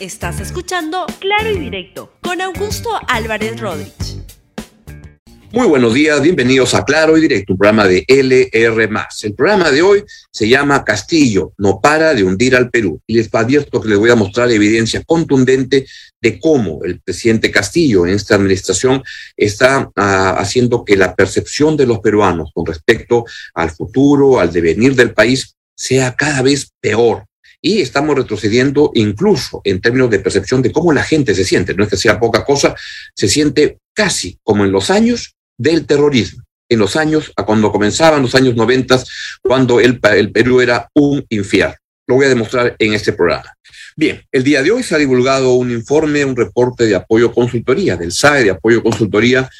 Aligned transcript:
Estás 0.00 0.38
escuchando 0.38 1.06
Claro 1.18 1.50
y 1.50 1.58
Directo 1.58 2.12
con 2.22 2.40
Augusto 2.40 2.88
Álvarez 3.08 3.58
Rodríguez. 3.58 4.18
Muy 5.50 5.66
buenos 5.66 5.92
días, 5.92 6.22
bienvenidos 6.22 6.72
a 6.74 6.84
Claro 6.84 7.18
y 7.18 7.22
Directo, 7.22 7.54
un 7.54 7.58
programa 7.58 7.88
de 7.88 8.04
LR. 8.06 8.88
El 9.22 9.34
programa 9.34 9.72
de 9.72 9.82
hoy 9.82 10.04
se 10.30 10.48
llama 10.48 10.84
Castillo, 10.84 11.52
no 11.58 11.80
para 11.80 12.14
de 12.14 12.22
hundir 12.22 12.54
al 12.54 12.70
Perú. 12.70 13.00
Y 13.08 13.14
les 13.14 13.34
advierto 13.34 13.80
que 13.80 13.88
les 13.88 13.98
voy 13.98 14.10
a 14.10 14.14
mostrar 14.14 14.48
evidencia 14.52 15.02
contundente 15.04 15.84
de 16.20 16.38
cómo 16.38 16.84
el 16.84 17.00
presidente 17.00 17.50
Castillo 17.50 18.06
en 18.06 18.14
esta 18.14 18.36
administración 18.36 19.02
está 19.36 19.90
ah, 19.96 20.36
haciendo 20.38 20.84
que 20.84 20.96
la 20.96 21.16
percepción 21.16 21.76
de 21.76 21.86
los 21.86 21.98
peruanos 21.98 22.52
con 22.54 22.66
respecto 22.66 23.24
al 23.52 23.72
futuro, 23.72 24.38
al 24.38 24.52
devenir 24.52 24.94
del 24.94 25.12
país, 25.12 25.56
sea 25.74 26.14
cada 26.14 26.42
vez 26.42 26.70
peor 26.80 27.24
y 27.60 27.80
estamos 27.80 28.16
retrocediendo 28.16 28.90
incluso 28.94 29.60
en 29.64 29.80
términos 29.80 30.10
de 30.10 30.20
percepción 30.20 30.62
de 30.62 30.72
cómo 30.72 30.92
la 30.92 31.02
gente 31.02 31.34
se 31.34 31.44
siente. 31.44 31.74
No 31.74 31.84
es 31.84 31.90
que 31.90 31.96
sea 31.96 32.20
poca 32.20 32.44
cosa, 32.44 32.74
se 33.14 33.28
siente 33.28 33.78
casi 33.94 34.38
como 34.42 34.64
en 34.64 34.72
los 34.72 34.90
años 34.90 35.34
del 35.56 35.86
terrorismo, 35.86 36.44
en 36.68 36.78
los 36.78 36.96
años, 36.96 37.32
a 37.36 37.44
cuando 37.44 37.72
comenzaban 37.72 38.22
los 38.22 38.34
años 38.34 38.54
noventas, 38.54 39.06
cuando 39.42 39.80
el, 39.80 40.00
el 40.14 40.30
Perú 40.30 40.60
era 40.60 40.88
un 40.94 41.24
infierno. 41.28 41.74
Lo 42.06 42.14
voy 42.14 42.26
a 42.26 42.30
demostrar 42.30 42.76
en 42.78 42.94
este 42.94 43.12
programa. 43.12 43.52
Bien, 43.96 44.22
el 44.30 44.44
día 44.44 44.62
de 44.62 44.70
hoy 44.70 44.82
se 44.82 44.94
ha 44.94 44.98
divulgado 44.98 45.54
un 45.54 45.70
informe, 45.70 46.24
un 46.24 46.36
reporte 46.36 46.86
de 46.86 46.94
apoyo 46.94 47.32
consultoría, 47.32 47.96
del 47.96 48.12
SAE 48.12 48.44
de 48.44 48.50
apoyo 48.50 48.82
consultoría, 48.82 49.50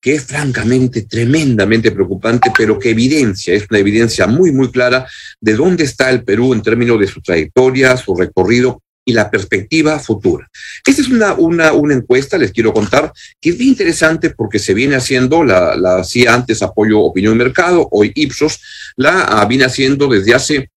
que 0.00 0.14
es 0.14 0.24
francamente 0.24 1.02
tremendamente 1.02 1.90
preocupante, 1.90 2.52
pero 2.56 2.78
que 2.78 2.90
evidencia, 2.90 3.54
es 3.54 3.66
una 3.68 3.78
evidencia 3.78 4.26
muy, 4.26 4.52
muy 4.52 4.70
clara 4.70 5.06
de 5.40 5.54
dónde 5.54 5.84
está 5.84 6.10
el 6.10 6.24
Perú 6.24 6.52
en 6.52 6.62
términos 6.62 7.00
de 7.00 7.06
su 7.06 7.20
trayectoria, 7.20 7.96
su 7.96 8.14
recorrido 8.14 8.82
y 9.04 9.12
la 9.12 9.30
perspectiva 9.30 9.98
futura. 9.98 10.46
Esta 10.86 11.00
es 11.00 11.08
una, 11.08 11.32
una, 11.32 11.94
encuesta, 11.94 12.36
les 12.36 12.52
quiero 12.52 12.74
contar, 12.74 13.10
que 13.40 13.50
es 13.50 13.58
bien 13.58 13.70
interesante 13.70 14.30
porque 14.30 14.58
se 14.58 14.74
viene 14.74 14.96
haciendo, 14.96 15.42
la, 15.42 15.74
la 15.76 16.00
hacía 16.00 16.34
antes 16.34 16.62
Apoyo 16.62 17.00
Opinión 17.00 17.34
y 17.34 17.38
Mercado, 17.38 17.88
hoy 17.90 18.12
Ipsos, 18.14 18.60
la 18.96 19.22
ah, 19.22 19.46
viene 19.46 19.64
haciendo 19.64 20.08
desde 20.08 20.34
hace 20.34 20.70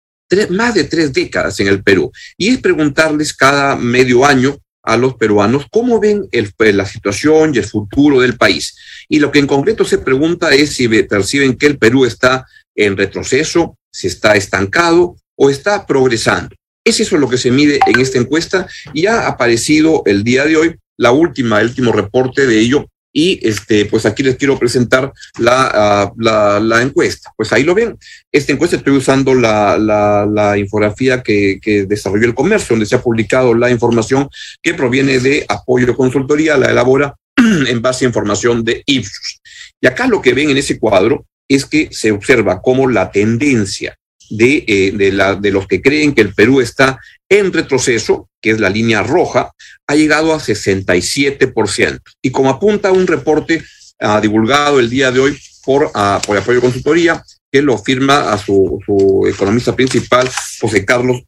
más 0.50 0.74
de 0.74 0.86
tres 0.86 1.12
décadas 1.12 1.60
en 1.60 1.68
el 1.68 1.84
Perú. 1.84 2.10
Y 2.38 2.50
es 2.50 2.60
preguntarles 2.60 3.34
cada 3.34 3.76
medio 3.76 4.26
año 4.26 4.58
a 4.84 4.98
los 4.98 5.16
peruanos 5.16 5.66
cómo 5.72 6.00
ven 6.00 6.28
el, 6.32 6.54
la 6.58 6.86
situación 6.86 7.54
y 7.54 7.60
el 7.60 7.66
futuro 7.66 8.20
del 8.20 8.38
país. 8.38 8.76
Y 9.08 9.20
lo 9.20 9.32
que 9.32 9.40
en 9.40 9.48
concreto 9.48 9.86
se 9.86 9.98
pregunta 9.98 10.54
es 10.54 10.76
si 10.76 10.88
perciben 10.88 11.58
que 11.58 11.68
el 11.68 11.78
Perú 11.78 12.06
está 12.06 12.46
en 12.76 12.98
retroceso, 12.98 13.78
si 13.92 14.08
está 14.08 14.36
estancado 14.36 15.16
o 15.36 15.50
está 15.50 15.86
progresando. 15.86 16.56
Es 16.84 17.00
eso 17.00 17.18
lo 17.18 17.30
que 17.30 17.38
se 17.38 17.52
mide 17.52 17.80
en 17.86 18.00
esta 18.00 18.18
encuesta 18.18 18.68
y 18.94 19.06
ha 19.06 19.28
aparecido 19.28 20.02
el 20.06 20.24
día 20.24 20.46
de 20.46 20.58
hoy 20.58 20.76
la 20.98 21.12
última, 21.12 21.62
el 21.62 21.68
último 21.68 21.92
reporte 21.92 22.48
de 22.48 22.60
ello 22.60 22.88
y 23.14 23.40
este, 23.48 23.86
pues 23.86 24.06
aquí 24.06 24.24
les 24.24 24.36
quiero 24.38 24.58
presentar 24.58 25.12
la, 25.38 26.12
uh, 26.12 26.22
la, 26.22 26.60
la, 26.60 26.82
encuesta. 26.82 27.32
Pues 27.36 27.52
ahí 27.52 27.64
lo 27.64 27.76
ven. 27.76 27.98
Esta 28.32 28.54
encuesta 28.54 28.78
estoy 28.78 28.96
usando 28.96 29.34
la, 29.36 29.78
la, 29.78 30.26
la 30.26 30.58
infografía 30.58 31.22
que, 31.22 31.60
que, 31.62 31.86
desarrolló 31.86 32.26
el 32.26 32.36
comercio, 32.36 32.74
donde 32.74 32.86
se 32.86 32.96
ha 32.96 33.02
publicado 33.02 33.54
la 33.54 33.70
información 33.70 34.30
que 34.62 34.74
proviene 34.74 35.20
de 35.20 35.46
apoyo 35.48 35.86
de 35.86 35.96
consultoría, 35.96 36.58
la 36.58 36.72
elabora 36.72 37.16
en 37.36 37.82
base 37.82 38.06
a 38.06 38.08
información 38.08 38.64
de 38.64 38.84
Ipsos. 38.86 39.42
Y 39.82 39.88
acá 39.88 40.08
lo 40.08 40.22
que 40.22 40.34
ven 40.34 40.50
en 40.50 40.58
ese 40.58 40.80
cuadro 40.80 41.26
es 41.48 41.66
que 41.66 41.90
se 41.92 42.12
observa 42.12 42.62
cómo 42.62 42.88
la 42.88 43.12
tendencia 43.12 43.98
de, 44.32 44.64
eh, 44.68 44.92
de, 44.96 45.12
la, 45.12 45.36
de 45.36 45.52
los 45.52 45.68
que 45.68 45.82
creen 45.82 46.14
que 46.14 46.22
el 46.22 46.34
Perú 46.34 46.62
está 46.62 47.00
en 47.30 47.54
retroceso, 47.54 48.30
que 48.42 48.52
es 48.52 48.60
la 48.60 48.70
línea 48.70 49.04
roja, 49.04 49.52
ha 49.88 49.96
llegado 49.96 50.34
a 50.34 50.40
67%. 50.40 52.00
Y 52.22 52.32
como 52.32 52.50
apunta 52.50 52.92
un 52.92 53.08
reporte 53.08 53.64
uh, 54.02 54.20
divulgado 54.20 54.80
el 54.80 54.90
día 54.90 55.12
de 55.12 55.20
hoy 55.20 55.38
por, 55.64 55.86
uh, 55.86 56.22
por 56.26 56.38
apoyo 56.38 56.62
consultoría, 56.62 57.24
que 57.52 57.62
lo 57.62 57.78
firma 57.78 58.32
a 58.32 58.38
su, 58.38 58.80
su 58.86 59.28
economista 59.28 59.76
principal, 59.76 60.30
José 60.60 60.86
Carlos 60.86 61.22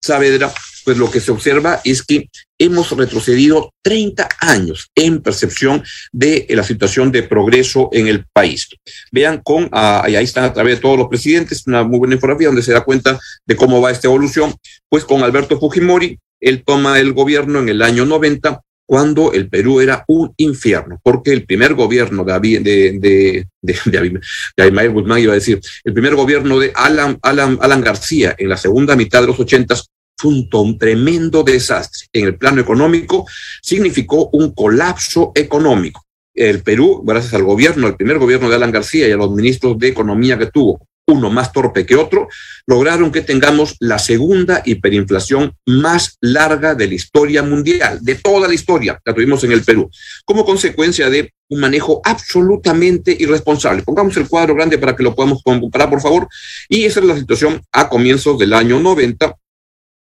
Saavedra, 0.00 0.52
pues 0.86 0.98
lo 0.98 1.10
que 1.10 1.18
se 1.18 1.32
observa 1.32 1.80
es 1.82 2.04
que 2.04 2.30
hemos 2.60 2.92
retrocedido 2.92 3.72
30 3.82 4.28
años 4.38 4.88
en 4.94 5.20
percepción 5.20 5.82
de 6.12 6.46
la 6.50 6.62
situación 6.62 7.10
de 7.10 7.24
progreso 7.24 7.88
en 7.92 8.06
el 8.06 8.24
país. 8.32 8.68
Vean 9.10 9.40
con, 9.42 9.64
uh, 9.64 10.02
ahí 10.04 10.14
están 10.14 10.44
a 10.44 10.52
través 10.52 10.76
de 10.76 10.80
todos 10.80 10.96
los 10.96 11.08
presidentes, 11.08 11.66
una 11.66 11.82
muy 11.82 11.98
buena 11.98 12.14
infografía 12.14 12.46
donde 12.46 12.62
se 12.62 12.72
da 12.72 12.84
cuenta 12.84 13.18
de 13.44 13.56
cómo 13.56 13.80
va 13.80 13.90
esta 13.90 14.06
evolución, 14.06 14.54
pues 14.88 15.04
con 15.04 15.24
Alberto 15.24 15.58
Fujimori, 15.58 16.20
él 16.38 16.62
toma 16.64 17.00
el 17.00 17.12
gobierno 17.14 17.58
en 17.58 17.68
el 17.68 17.82
año 17.82 18.06
90 18.06 18.60
cuando 18.88 19.32
el 19.32 19.48
Perú 19.48 19.80
era 19.80 20.04
un 20.06 20.32
infierno, 20.36 21.00
porque 21.02 21.32
el 21.32 21.46
primer 21.46 21.74
gobierno 21.74 22.22
de, 22.22 22.60
de, 22.60 23.44
de, 23.60 23.80
de 23.84 24.20
Abimael 24.62 24.92
Guzmán, 24.92 25.18
iba 25.18 25.32
a 25.32 25.34
decir, 25.34 25.60
el 25.82 25.92
primer 25.92 26.14
gobierno 26.14 26.60
de 26.60 26.70
Alan, 26.76 27.18
Alan, 27.22 27.58
Alan 27.60 27.80
García 27.80 28.36
en 28.38 28.50
la 28.50 28.56
segunda 28.56 28.94
mitad 28.94 29.22
de 29.22 29.26
los 29.26 29.40
ochentas 29.40 29.90
fue 30.16 30.30
un, 30.30 30.48
un 30.52 30.78
tremendo 30.78 31.42
desastre. 31.42 32.06
En 32.12 32.26
el 32.26 32.36
plano 32.36 32.60
económico 32.60 33.26
significó 33.62 34.28
un 34.32 34.52
colapso 34.54 35.32
económico. 35.34 36.04
El 36.34 36.62
Perú, 36.62 37.02
gracias 37.04 37.34
al 37.34 37.44
gobierno, 37.44 37.86
el 37.86 37.96
primer 37.96 38.18
gobierno 38.18 38.48
de 38.48 38.56
Alan 38.56 38.70
García 38.70 39.08
y 39.08 39.12
a 39.12 39.16
los 39.16 39.30
ministros 39.30 39.78
de 39.78 39.88
Economía 39.88 40.36
que 40.36 40.46
tuvo, 40.46 40.86
uno 41.08 41.30
más 41.30 41.52
torpe 41.52 41.86
que 41.86 41.96
otro, 41.96 42.28
lograron 42.66 43.12
que 43.12 43.20
tengamos 43.22 43.76
la 43.80 43.98
segunda 43.98 44.62
hiperinflación 44.64 45.54
más 45.64 46.18
larga 46.20 46.74
de 46.74 46.88
la 46.88 46.94
historia 46.94 47.42
mundial, 47.42 48.00
de 48.02 48.16
toda 48.16 48.48
la 48.48 48.54
historia, 48.54 49.00
la 49.04 49.14
tuvimos 49.14 49.44
en 49.44 49.52
el 49.52 49.62
Perú, 49.62 49.88
como 50.24 50.44
consecuencia 50.44 51.08
de 51.08 51.32
un 51.48 51.60
manejo 51.60 52.00
absolutamente 52.04 53.16
irresponsable. 53.18 53.82
Pongamos 53.82 54.16
el 54.16 54.28
cuadro 54.28 54.54
grande 54.54 54.78
para 54.78 54.96
que 54.96 55.04
lo 55.04 55.14
podamos 55.14 55.42
comparar, 55.42 55.88
por 55.88 56.00
favor. 56.00 56.28
Y 56.68 56.84
esa 56.84 57.00
es 57.00 57.06
la 57.06 57.16
situación 57.16 57.62
a 57.72 57.88
comienzos 57.88 58.36
del 58.36 58.52
año 58.52 58.80
90, 58.80 59.36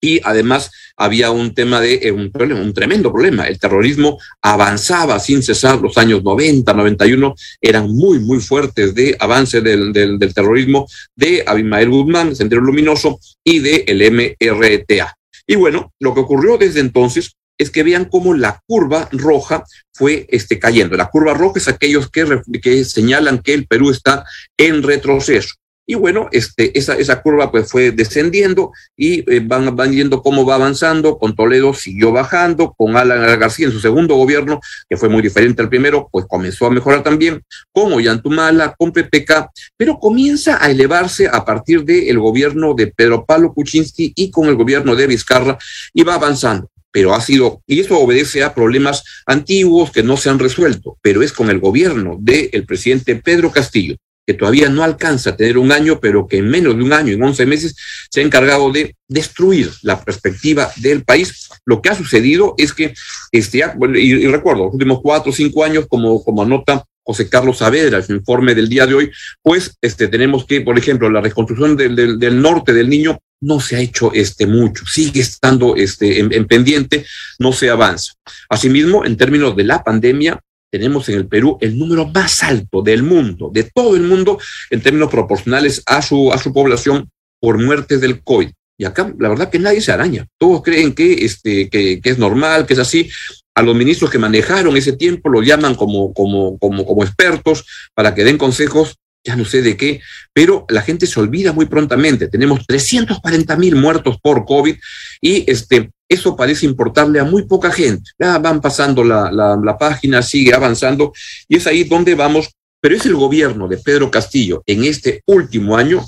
y 0.05 0.21
además 0.25 0.71
había 0.97 1.31
un 1.31 1.55
tema 1.55 1.81
de 1.81 2.01
eh, 2.03 2.11
un 2.11 2.31
problema, 2.31 2.61
un 2.61 2.75
tremendo 2.75 3.13
problema. 3.13 3.47
El 3.47 3.59
terrorismo 3.59 4.19
avanzaba 4.43 5.19
sin 5.21 5.43
cesar. 5.43 5.81
Los 5.81 5.97
años 5.97 6.23
90, 6.25 6.75
91 6.75 7.35
eran 7.61 7.89
muy, 7.89 8.19
muy 8.19 8.41
fuertes 8.41 8.95
de 8.95 9.17
avance 9.19 9.61
del, 9.61 9.93
del, 9.93 10.35
terrorismo 10.35 10.89
de 11.15 11.45
Abimael 11.47 11.89
Guzmán, 11.89 12.35
Sendero 12.35 12.61
Luminoso 12.61 13.21
y 13.45 13.61
de 13.61 13.85
el 13.87 14.03
MRTA. 14.13 15.17
Y 15.47 15.55
bueno, 15.55 15.93
lo 16.01 16.15
que 16.15 16.21
ocurrió 16.21 16.59
desde 16.59 16.81
entonces 16.81 17.37
es 17.57 17.71
que 17.71 17.85
vean 17.85 18.07
cómo 18.07 18.35
la 18.35 18.61
curva 18.67 19.09
roja 19.13 19.65
fue 19.93 20.27
este, 20.31 20.59
cayendo. 20.59 20.97
La 20.97 21.11
curva 21.11 21.33
roja 21.33 21.61
es 21.61 21.69
aquellos 21.69 22.11
que, 22.11 22.41
que 22.61 22.85
señalan 22.85 23.39
que 23.39 23.55
el 23.55 23.67
Perú 23.69 23.91
está 23.91 24.25
en 24.57 24.83
retroceso. 24.83 25.55
Y 25.93 25.95
bueno, 25.95 26.31
este, 26.33 26.79
esa, 26.79 26.95
esa 26.95 27.21
curva 27.21 27.51
pues 27.51 27.71
fue 27.71 27.91
descendiendo 27.91 28.73
y 28.97 29.31
eh, 29.31 29.43
van, 29.45 29.77
van 29.77 29.93
cómo 30.25 30.47
va 30.47 30.55
avanzando. 30.55 31.19
Con 31.19 31.37
Toledo 31.37 31.75
siguió 31.75 32.13
bajando, 32.13 32.73
con 32.73 32.97
Alan 32.97 33.39
García 33.39 33.67
en 33.67 33.73
su 33.73 33.79
segundo 33.79 34.15
gobierno, 34.15 34.59
que 34.89 34.97
fue 34.97 35.11
muy 35.11 35.21
diferente 35.21 35.61
al 35.61 35.69
primero, 35.69 36.09
pues 36.11 36.25
comenzó 36.27 36.65
a 36.65 36.71
mejorar 36.71 37.03
también, 37.03 37.43
con 37.73 37.93
Ollantumala, 37.93 38.75
con 38.79 38.91
PPK, 38.91 39.51
pero 39.77 39.99
comienza 39.99 40.65
a 40.65 40.71
elevarse 40.71 41.29
a 41.31 41.45
partir 41.45 41.85
del 41.85 42.19
gobierno 42.19 42.73
de 42.73 42.87
Pedro 42.87 43.27
Pablo 43.27 43.53
Kuczynski 43.53 44.15
y 44.17 44.31
con 44.31 44.49
el 44.49 44.55
gobierno 44.57 44.97
de 44.97 45.07
Vizcarra 45.07 45.59
y 45.93 46.05
va 46.05 46.15
avanzando 46.15 46.71
pero 46.95 47.15
ha 47.15 47.23
sido, 47.23 47.63
y 47.67 47.81
eso 47.81 47.99
obedece 47.99 48.43
a 48.43 48.55
problemas 48.55 49.03
antiguos 49.25 49.91
que 49.91 50.03
no 50.03 50.19
se 50.19 50.29
han 50.29 50.39
resuelto, 50.39 50.99
pero 51.01 51.23
es 51.23 51.33
con 51.33 51.49
el 51.49 51.59
gobierno 51.59 52.19
del 52.21 52.51
el 52.53 52.67
presidente 52.67 53.17
Pedro 53.17 53.51
Castillo, 53.51 53.97
que 54.27 54.35
todavía 54.35 54.69
no 54.69 54.83
alcanza 54.83 55.31
a 55.31 55.37
tener 55.37 55.59
un 55.59 55.73
año, 55.73 55.99
pero 56.01 56.27
que 56.27 56.39
en 56.39 56.49
menos 56.49 56.77
de 56.77 56.83
un 56.83 56.93
año, 56.93 57.13
en 57.13 57.23
11 57.23 57.47
meses, 57.47 57.77
se 58.11 58.21
ha 58.21 58.25
encargado 58.25 58.71
de 58.71 58.97
destruir 59.09 59.71
la 59.83 60.03
perspectiva 60.03 60.71
del 60.77 61.05
país. 61.05 61.49
Lo 61.65 61.83
que 61.83 61.89
ha 61.89 61.95
sucedido 61.95 62.55
es 62.57 62.73
que, 62.73 62.95
este, 63.31 63.65
y, 63.95 63.99
y 63.99 64.27
recuerdo, 64.27 64.65
los 64.67 64.75
últimos 64.75 65.01
cuatro 65.03 65.31
o 65.31 65.35
cinco 65.35 65.65
años, 65.65 65.87
como, 65.89 66.23
como 66.23 66.43
anota 66.43 66.85
José 67.05 67.29
Carlos 67.29 67.59
Saavedra, 67.59 68.03
su 68.03 68.13
informe 68.13 68.55
del 68.55 68.69
día 68.69 68.87
de 68.87 68.95
hoy, 68.95 69.11
pues 69.43 69.77
este, 69.81 70.09
tenemos 70.09 70.47
que, 70.47 70.61
por 70.61 70.79
ejemplo, 70.79 71.11
la 71.11 71.21
reconstrucción 71.21 71.77
del, 71.77 71.97
del, 71.97 72.19
del 72.19 72.41
norte 72.41 72.73
del 72.73 72.89
niño 72.89 73.19
no 73.41 73.61
se 73.61 73.77
ha 73.77 73.81
hecho 73.81 74.13
este 74.15 74.47
mucho, 74.47 74.85
sigue 74.87 75.21
estando 75.21 75.75
este, 75.75 76.21
en, 76.21 76.33
en 76.33 76.47
pendiente, 76.47 77.05
no 77.41 77.53
se 77.53 77.71
avanza. 77.71 78.13
Asimismo, 78.49 79.05
en 79.05 79.17
términos 79.17 79.57
de 79.57 79.65
la 79.65 79.83
pandemia, 79.83 80.41
tenemos 80.73 81.07
en 81.11 81.17
el 81.17 81.27
Perú 81.27 81.59
el 81.61 81.79
número 81.79 82.07
más 82.09 82.43
alto 82.43 82.81
del 82.81 83.03
mundo, 83.03 83.51
de 83.53 83.65
todo 83.65 83.95
el 83.95 84.03
mundo, 84.03 84.39
en 84.71 84.81
términos 84.81 85.11
proporcionales 85.11 85.83
a 85.85 86.01
su, 86.01 86.33
a 86.33 86.39
su 86.39 86.53
población 86.53 87.11
por 87.41 87.63
muertes 87.63 88.01
del 88.01 88.23
COVID. 88.23 88.49
Y 88.79 88.85
acá, 88.85 89.13
la 89.19 89.29
verdad 89.29 89.51
que 89.51 89.59
nadie 89.59 89.83
se 89.83 89.93
araña. 89.93 90.27
Todos 90.39 90.63
creen 90.63 90.95
que, 90.95 91.25
este, 91.27 91.69
que, 91.69 92.01
que 92.01 92.11
es 92.11 92.19
normal, 92.19 92.67
que 92.67 92.73
es 92.73 92.79
así. 92.79 93.11
A 93.55 93.61
los 93.61 93.77
ministros 93.77 94.11
que 94.11 94.19
manejaron 94.19 94.75
ese 94.77 94.95
tiempo 94.95 95.29
los 95.29 95.47
llaman 95.47 95.75
como, 95.75 96.15
como, 96.15 96.59
como, 96.59 96.87
como 96.87 97.05
expertos 97.05 97.67
para 97.95 98.15
que 98.15 98.25
den 98.25 98.39
consejos 98.39 98.97
ya 99.25 99.37
no 99.37 99.45
sé 99.45 99.63
de 99.63 99.77
qué, 99.77 100.01
pero 100.33 100.67
la 100.69 100.83
gente 100.83 101.07
se 101.07 101.21
olvida 101.21 101.53
muy 101.53 101.67
prontamente. 101.67 102.29
Tenemos 102.29 102.67
340 102.67 103.57
mil 103.57 103.77
muertos 103.77 104.17
por 104.21 104.45
COVID 104.45 104.75
y 105.21 105.51
este, 105.51 105.91
eso 106.13 106.37
parece 106.37 106.67
importarle 106.67 107.21
a 107.21 107.25
muy 107.25 107.45
poca 107.45 107.71
gente. 107.71 108.11
Van 108.19 108.61
pasando 108.61 109.03
la, 109.05 109.31
la 109.33 109.79
página, 109.79 110.23
sigue 110.23 110.55
avanzando 110.55 111.13
y 111.49 111.57
es 111.57 111.67
ahí 111.67 111.85
donde 111.85 112.15
vamos. 112.15 112.51
Pero 112.81 112.97
es 112.97 113.07
el 113.07 113.15
gobierno 113.15 113.69
de 113.69 113.79
Pedro 113.79 114.11
Castillo 114.11 114.63
en 114.67 114.83
este 114.83 115.23
último 115.27 115.77
año 115.77 116.05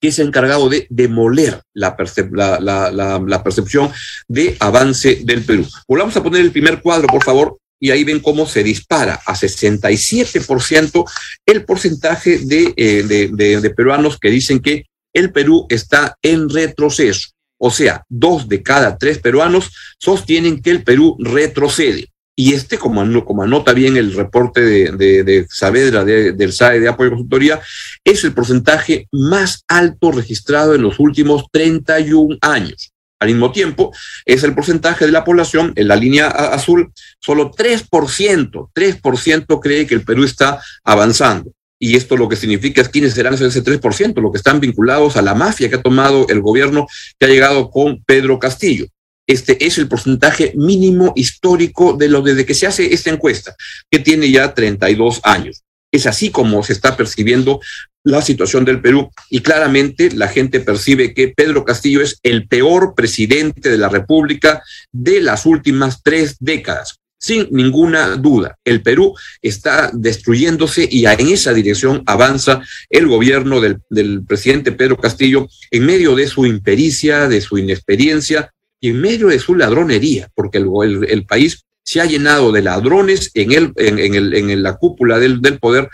que 0.00 0.12
se 0.12 0.22
ha 0.22 0.24
encargado 0.24 0.68
de 0.68 0.86
demoler 0.90 1.62
la, 1.74 1.96
percepción 1.96 3.90
de 4.28 4.56
avance 4.60 5.20
del 5.24 5.44
Perú. 5.44 5.66
Volvamos 5.88 6.16
a 6.16 6.22
poner 6.22 6.42
el 6.42 6.52
primer 6.52 6.80
cuadro, 6.80 7.06
por 7.06 7.24
favor, 7.24 7.58
y 7.80 7.90
ahí 7.90 8.04
ven 8.04 8.20
cómo 8.20 8.46
se 8.46 8.62
dispara 8.62 9.20
a 9.26 9.34
67% 9.34 11.10
el 11.46 11.64
porcentaje 11.64 12.34
eh, 12.34 13.02
de, 13.02 13.60
de, 13.60 13.70
peruanos 13.70 14.18
que 14.18 14.30
dicen 14.30 14.60
que 14.60 14.86
el 15.12 15.32
Perú 15.32 15.66
está 15.68 16.16
en 16.22 16.48
retroceso. 16.48 17.30
O 17.58 17.70
sea, 17.70 18.04
dos 18.08 18.48
de 18.48 18.62
cada 18.62 18.98
tres 18.98 19.18
peruanos 19.18 19.72
sostienen 19.98 20.60
que 20.60 20.70
el 20.70 20.82
Perú 20.82 21.16
retrocede. 21.18 22.10
Y 22.38 22.52
este, 22.52 22.76
como, 22.76 23.00
anota 23.00 23.72
bien 23.72 23.96
el 23.96 24.12
reporte 24.12 24.60
de, 24.60 24.92
de, 24.92 25.46
Saavedra 25.48 26.04
del 26.04 26.52
SAE 26.52 26.80
de 26.80 26.88
Apoyo 26.88 27.08
y 27.08 27.12
Consultoría, 27.12 27.60
es 28.04 28.24
el 28.24 28.34
porcentaje 28.34 29.08
más 29.10 29.64
alto 29.68 30.12
registrado 30.12 30.74
en 30.74 30.82
los 30.82 31.00
últimos 31.00 31.46
31 31.50 32.36
años. 32.42 32.92
Al 33.18 33.28
mismo 33.28 33.50
tiempo, 33.52 33.94
es 34.26 34.44
el 34.44 34.54
porcentaje 34.54 35.06
de 35.06 35.12
la 35.12 35.24
población, 35.24 35.72
en 35.76 35.88
la 35.88 35.96
línea 35.96 36.26
azul, 36.26 36.92
solo 37.18 37.50
3%, 37.50 38.70
3% 38.74 39.60
cree 39.62 39.86
que 39.86 39.94
el 39.94 40.04
Perú 40.04 40.24
está 40.24 40.60
avanzando. 40.84 41.52
Y 41.78 41.96
esto 41.96 42.16
lo 42.16 42.28
que 42.28 42.36
significa 42.36 42.80
es 42.80 42.88
quiénes 42.88 43.14
serán 43.14 43.34
ese 43.34 43.62
3%, 43.62 44.20
lo 44.20 44.32
que 44.32 44.38
están 44.38 44.60
vinculados 44.60 45.16
a 45.16 45.22
la 45.22 45.34
mafia 45.34 45.68
que 45.68 45.76
ha 45.76 45.82
tomado 45.82 46.26
el 46.28 46.40
gobierno 46.40 46.86
que 47.18 47.26
ha 47.26 47.28
llegado 47.28 47.70
con 47.70 48.02
Pedro 48.04 48.38
Castillo 48.38 48.86
este 49.26 49.66
es 49.66 49.76
el 49.78 49.88
porcentaje 49.88 50.52
mínimo 50.54 51.12
histórico 51.16 51.94
de 51.94 52.08
lo 52.08 52.22
desde 52.22 52.46
que 52.46 52.54
se 52.54 52.66
hace 52.66 52.94
esta 52.94 53.10
encuesta, 53.10 53.56
que 53.90 53.98
tiene 53.98 54.30
ya 54.30 54.54
32 54.54 55.20
años. 55.24 55.62
Es 55.92 56.06
así 56.06 56.30
como 56.30 56.62
se 56.62 56.72
está 56.72 56.96
percibiendo 56.96 57.60
la 58.04 58.22
situación 58.22 58.64
del 58.64 58.80
Perú 58.80 59.10
y 59.30 59.40
claramente 59.40 60.10
la 60.12 60.28
gente 60.28 60.60
percibe 60.60 61.12
que 61.12 61.28
Pedro 61.28 61.64
Castillo 61.64 62.02
es 62.02 62.20
el 62.22 62.46
peor 62.46 62.94
presidente 62.94 63.68
de 63.68 63.78
la 63.78 63.88
República 63.88 64.62
de 64.92 65.20
las 65.20 65.44
últimas 65.44 66.02
tres 66.04 66.36
décadas. 66.38 66.98
Sin 67.18 67.48
ninguna 67.50 68.16
duda, 68.16 68.58
el 68.64 68.82
Perú 68.82 69.14
está 69.40 69.90
destruyéndose 69.92 70.86
y 70.90 71.06
en 71.06 71.28
esa 71.28 71.54
dirección 71.54 72.02
avanza 72.06 72.62
el 72.90 73.06
gobierno 73.06 73.60
del, 73.60 73.80
presidente 74.26 74.72
Pedro 74.72 74.98
Castillo 74.98 75.48
en 75.70 75.86
medio 75.86 76.14
de 76.14 76.26
su 76.26 76.44
impericia, 76.44 77.26
de 77.28 77.40
su 77.40 77.56
inexperiencia, 77.56 78.52
y 78.80 78.90
en 78.90 79.00
medio 79.00 79.28
de 79.28 79.38
su 79.38 79.54
ladronería, 79.54 80.28
porque 80.34 80.58
el, 80.58 81.24
país 81.26 81.64
se 81.82 82.00
ha 82.00 82.04
llenado 82.04 82.52
de 82.52 82.62
ladrones 82.62 83.30
en, 83.32 83.52
el, 83.52 83.72
en, 83.76 84.14
el, 84.14 84.34
en 84.34 84.62
la 84.62 84.76
cúpula 84.76 85.18
del, 85.18 85.40
poder 85.58 85.88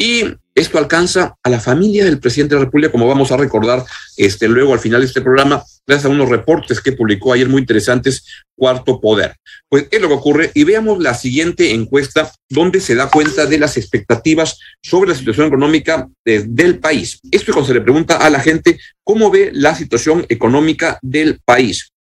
y 0.00 0.22
esto 0.54 0.78
alcanza 0.78 1.34
a 1.42 1.50
la 1.50 1.58
familia 1.58 2.04
del 2.04 2.20
presidente 2.20 2.54
de 2.54 2.60
la 2.60 2.66
República, 2.66 2.92
como 2.92 3.08
vamos 3.08 3.32
a 3.32 3.36
recordar 3.36 3.84
este, 4.16 4.46
luego 4.46 4.72
al 4.72 4.78
final 4.78 5.00
de 5.00 5.08
este 5.08 5.20
programa, 5.20 5.64
gracias 5.84 6.04
a 6.04 6.14
unos 6.14 6.28
reportes 6.28 6.80
que 6.80 6.92
publicó 6.92 7.32
ayer 7.32 7.48
muy 7.48 7.62
interesantes, 7.62 8.24
Cuarto 8.54 9.00
Poder. 9.00 9.34
Pues 9.68 9.88
es 9.90 10.00
lo 10.00 10.06
que 10.06 10.14
ocurre 10.14 10.50
y 10.54 10.62
veamos 10.62 11.00
la 11.00 11.14
siguiente 11.14 11.74
encuesta 11.74 12.30
donde 12.48 12.80
se 12.80 12.94
da 12.94 13.10
cuenta 13.10 13.46
de 13.46 13.58
las 13.58 13.76
expectativas 13.76 14.56
sobre 14.80 15.10
la 15.10 15.16
situación 15.16 15.48
económica 15.48 16.08
del 16.24 16.78
país. 16.78 17.18
Esto 17.32 17.50
es 17.50 17.54
cuando 17.54 17.66
se 17.66 17.74
le 17.74 17.80
pregunta 17.80 18.18
a 18.18 18.30
la 18.30 18.38
gente 18.38 18.78
cómo 19.02 19.32
ve 19.32 19.50
la 19.52 19.74
situación 19.74 20.24
económica 20.28 21.00
del 21.02 21.40
país 21.44 21.92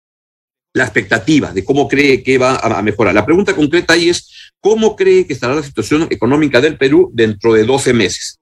la 0.77 0.83
expectativa 0.83 1.51
de 1.51 1.65
cómo 1.65 1.87
cree 1.87 2.23
que 2.23 2.37
va 2.37 2.57
a 2.57 2.81
mejorar. 2.81 3.13
La 3.13 3.25
pregunta 3.25 3.55
concreta 3.55 3.93
ahí 3.93 4.09
es, 4.09 4.36
¿cómo 4.61 4.95
cree 4.95 5.25
que 5.25 5.33
estará 5.33 5.55
la 5.55 5.63
situación 5.63 6.07
económica 6.09 6.61
del 6.61 6.77
Perú 6.77 7.11
dentro 7.13 7.53
de 7.53 7.63
12 7.63 7.93
meses? 7.93 8.39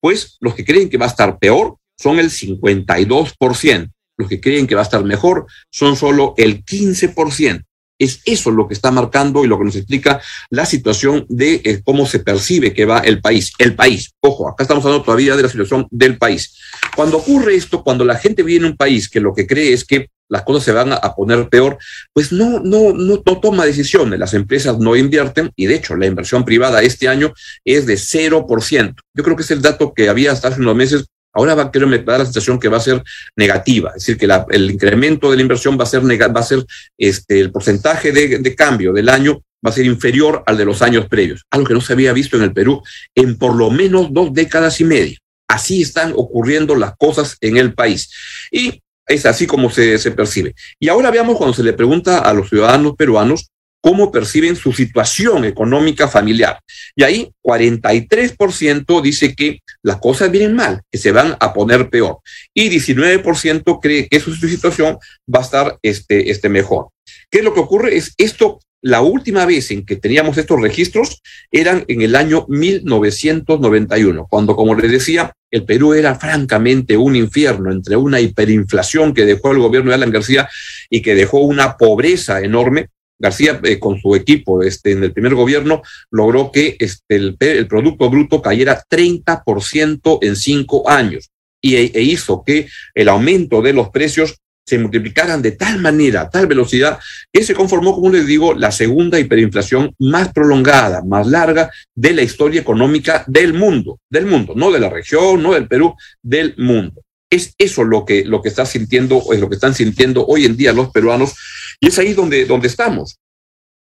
Pues 0.00 0.36
los 0.40 0.54
que 0.54 0.64
creen 0.64 0.88
que 0.88 0.98
va 0.98 1.06
a 1.06 1.10
estar 1.10 1.38
peor 1.38 1.76
son 1.98 2.18
el 2.18 2.30
52%, 2.30 3.90
los 4.18 4.28
que 4.28 4.40
creen 4.40 4.66
que 4.66 4.74
va 4.74 4.82
a 4.82 4.84
estar 4.84 5.04
mejor 5.04 5.46
son 5.70 5.96
solo 5.96 6.34
el 6.36 6.64
15%. 6.64 7.62
Es 7.98 8.20
eso 8.26 8.50
lo 8.50 8.68
que 8.68 8.74
está 8.74 8.90
marcando 8.90 9.42
y 9.42 9.48
lo 9.48 9.58
que 9.58 9.64
nos 9.64 9.76
explica 9.76 10.20
la 10.50 10.66
situación 10.66 11.24
de 11.30 11.62
eh, 11.64 11.80
cómo 11.82 12.04
se 12.04 12.18
percibe 12.18 12.74
que 12.74 12.84
va 12.84 12.98
el 12.98 13.22
país. 13.22 13.52
El 13.58 13.74
país, 13.74 14.12
ojo, 14.20 14.48
acá 14.48 14.64
estamos 14.64 14.84
hablando 14.84 15.04
todavía 15.04 15.34
de 15.34 15.42
la 15.42 15.48
situación 15.48 15.86
del 15.90 16.18
país. 16.18 16.58
Cuando 16.94 17.16
ocurre 17.16 17.54
esto, 17.54 17.82
cuando 17.82 18.04
la 18.04 18.16
gente 18.16 18.42
viene 18.42 18.66
a 18.66 18.70
un 18.70 18.76
país 18.76 19.08
que 19.08 19.20
lo 19.20 19.32
que 19.32 19.46
cree 19.46 19.72
es 19.72 19.84
que 19.86 20.10
las 20.28 20.42
cosas 20.42 20.64
se 20.64 20.72
van 20.72 20.92
a 20.92 21.14
poner 21.14 21.48
peor, 21.48 21.78
pues 22.12 22.32
no, 22.32 22.60
no, 22.60 22.92
no, 22.92 23.16
no, 23.24 23.40
toma 23.40 23.64
decisiones. 23.64 24.18
Las 24.18 24.34
empresas 24.34 24.78
no 24.78 24.96
invierten 24.96 25.50
y 25.56 25.66
de 25.66 25.76
hecho 25.76 25.96
la 25.96 26.06
inversión 26.06 26.44
privada 26.44 26.82
este 26.82 27.08
año 27.08 27.32
es 27.64 27.86
de 27.86 27.94
0%. 27.94 28.94
Yo 29.14 29.24
creo 29.24 29.36
que 29.36 29.42
es 29.42 29.50
el 29.50 29.62
dato 29.62 29.92
que 29.94 30.08
había 30.08 30.32
hasta 30.32 30.48
hace 30.48 30.60
unos 30.60 30.76
meses. 30.76 31.04
Ahora 31.32 31.54
va, 31.54 31.70
creo, 31.70 31.86
me 31.86 32.02
la 32.02 32.24
sensación 32.24 32.58
que 32.58 32.68
va 32.68 32.78
a 32.78 32.80
ser 32.80 33.02
negativa, 33.36 33.90
es 33.90 34.06
decir, 34.06 34.16
que 34.16 34.26
el 34.50 34.70
incremento 34.70 35.30
de 35.30 35.36
la 35.36 35.42
inversión 35.42 35.78
va 35.78 35.84
a 35.84 35.86
ser, 35.86 36.02
va 36.02 36.40
a 36.40 36.42
ser 36.42 36.64
este, 36.96 37.40
el 37.40 37.52
porcentaje 37.52 38.10
de, 38.10 38.38
de 38.38 38.54
cambio 38.54 38.92
del 38.94 39.10
año 39.10 39.42
va 39.64 39.70
a 39.70 39.72
ser 39.72 39.84
inferior 39.84 40.42
al 40.46 40.56
de 40.56 40.64
los 40.64 40.80
años 40.80 41.08
previos, 41.08 41.44
algo 41.50 41.66
que 41.66 41.74
no 41.74 41.80
se 41.80 41.92
había 41.92 42.12
visto 42.12 42.36
en 42.36 42.44
el 42.44 42.52
Perú 42.52 42.82
en 43.14 43.36
por 43.36 43.54
lo 43.54 43.70
menos 43.70 44.12
dos 44.12 44.32
décadas 44.32 44.80
y 44.80 44.84
media. 44.84 45.18
Así 45.48 45.82
están 45.82 46.12
ocurriendo 46.16 46.74
las 46.74 46.96
cosas 46.96 47.36
en 47.40 47.56
el 47.56 47.74
país. 47.74 48.10
Y 48.50 48.82
es 49.06 49.26
así 49.26 49.46
como 49.46 49.70
se, 49.70 49.98
se 49.98 50.10
percibe. 50.10 50.54
Y 50.78 50.88
ahora 50.88 51.10
veamos 51.10 51.36
cuando 51.36 51.54
se 51.54 51.62
le 51.62 51.72
pregunta 51.72 52.18
a 52.18 52.32
los 52.32 52.48
ciudadanos 52.48 52.96
peruanos 52.96 53.50
cómo 53.86 54.10
perciben 54.10 54.56
su 54.56 54.72
situación 54.72 55.44
económica 55.44 56.08
familiar. 56.08 56.58
Y 56.96 57.04
ahí 57.04 57.30
43% 57.40 59.00
dice 59.00 59.36
que 59.36 59.60
las 59.80 59.98
cosas 59.98 60.28
vienen 60.28 60.56
mal, 60.56 60.82
que 60.90 60.98
se 60.98 61.12
van 61.12 61.36
a 61.38 61.54
poner 61.54 61.88
peor. 61.88 62.18
Y 62.52 62.68
19% 62.68 63.78
cree 63.80 64.08
que 64.08 64.18
su 64.18 64.34
situación 64.34 64.98
va 65.32 65.38
a 65.38 65.42
estar 65.42 65.78
este, 65.82 66.32
este 66.32 66.48
mejor. 66.48 66.88
¿Qué 67.30 67.38
es 67.38 67.44
lo 67.44 67.54
que 67.54 67.60
ocurre? 67.60 67.96
Es 67.96 68.12
esto 68.18 68.58
la 68.82 69.02
última 69.02 69.46
vez 69.46 69.70
en 69.70 69.86
que 69.86 69.94
teníamos 69.94 70.36
estos 70.36 70.60
registros 70.60 71.22
eran 71.52 71.84
en 71.86 72.02
el 72.02 72.16
año 72.16 72.44
1991, 72.48 74.26
cuando, 74.28 74.56
como 74.56 74.74
les 74.74 74.90
decía, 74.90 75.32
el 75.52 75.64
Perú 75.64 75.94
era 75.94 76.16
francamente 76.16 76.96
un 76.96 77.14
infierno 77.14 77.70
entre 77.70 77.94
una 77.94 78.20
hiperinflación 78.20 79.14
que 79.14 79.24
dejó 79.24 79.52
el 79.52 79.60
gobierno 79.60 79.90
de 79.90 79.94
Alan 79.94 80.10
García 80.10 80.48
y 80.90 81.02
que 81.02 81.14
dejó 81.14 81.38
una 81.38 81.76
pobreza 81.76 82.40
enorme. 82.40 82.88
García, 83.18 83.60
eh, 83.64 83.78
con 83.78 84.00
su 84.00 84.14
equipo 84.14 84.62
este, 84.62 84.92
en 84.92 85.02
el 85.02 85.12
primer 85.12 85.34
gobierno, 85.34 85.82
logró 86.10 86.50
que 86.50 86.76
este, 86.78 87.16
el, 87.16 87.66
Producto 87.66 88.10
Bruto 88.10 88.42
cayera 88.42 88.82
30% 88.90 90.18
en 90.22 90.36
cinco 90.36 90.88
años 90.88 91.30
y, 91.60 91.76
e 91.76 92.02
hizo 92.02 92.44
que 92.44 92.68
el 92.94 93.08
aumento 93.08 93.62
de 93.62 93.72
los 93.72 93.90
precios 93.90 94.36
se 94.66 94.78
multiplicaran 94.78 95.42
de 95.42 95.52
tal 95.52 95.78
manera, 95.80 96.28
tal 96.28 96.48
velocidad, 96.48 96.98
que 97.32 97.44
se 97.44 97.54
conformó, 97.54 97.94
como 97.94 98.10
les 98.10 98.26
digo, 98.26 98.52
la 98.52 98.72
segunda 98.72 99.18
hiperinflación 99.20 99.94
más 100.00 100.32
prolongada, 100.32 101.02
más 101.04 101.26
larga 101.28 101.70
de 101.94 102.12
la 102.12 102.22
historia 102.22 102.60
económica 102.60 103.24
del 103.28 103.54
mundo, 103.54 104.00
del 104.10 104.26
mundo, 104.26 104.54
no 104.56 104.72
de 104.72 104.80
la 104.80 104.90
región, 104.90 105.40
no 105.40 105.54
del 105.54 105.68
Perú, 105.68 105.94
del 106.20 106.54
mundo. 106.58 107.02
Es 107.30 107.54
eso 107.58 107.84
lo 107.84 108.04
que, 108.04 108.24
lo 108.24 108.42
que 108.42 108.48
está 108.48 108.66
sintiendo, 108.66 109.22
es 109.32 109.40
lo 109.40 109.48
que 109.48 109.54
están 109.54 109.74
sintiendo 109.74 110.26
hoy 110.26 110.44
en 110.44 110.56
día 110.56 110.72
los 110.72 110.90
peruanos, 110.90 111.34
y 111.80 111.88
es 111.88 111.98
ahí 111.98 112.12
donde, 112.12 112.44
donde 112.44 112.68
estamos. 112.68 113.18